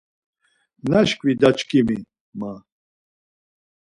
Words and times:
Naşkvi 0.89 1.31
daçkimi!” 1.41 1.97
ma. 2.39 2.51